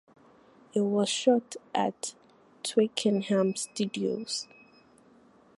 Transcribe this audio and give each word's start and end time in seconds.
It 0.73 0.79
was 0.81 1.09
shot 1.09 1.57
at 1.75 2.15
Twickenham 2.63 3.55
Studios. 3.55 4.47